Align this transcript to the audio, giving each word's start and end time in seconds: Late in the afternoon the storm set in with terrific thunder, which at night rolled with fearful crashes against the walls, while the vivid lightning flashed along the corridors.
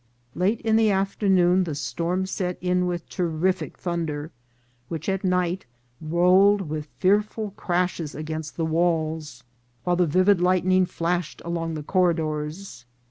Late 0.33 0.61
in 0.61 0.77
the 0.77 0.89
afternoon 0.89 1.63
the 1.65 1.75
storm 1.75 2.25
set 2.25 2.57
in 2.59 2.87
with 2.87 3.07
terrific 3.07 3.77
thunder, 3.77 4.31
which 4.87 5.07
at 5.07 5.23
night 5.23 5.67
rolled 6.01 6.61
with 6.61 6.87
fearful 6.97 7.51
crashes 7.51 8.15
against 8.15 8.57
the 8.57 8.65
walls, 8.65 9.43
while 9.83 9.95
the 9.97 10.07
vivid 10.07 10.41
lightning 10.41 10.87
flashed 10.87 11.39
along 11.45 11.75
the 11.75 11.83
corridors. 11.83 12.85